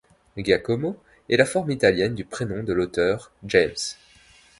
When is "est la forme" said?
1.29-1.69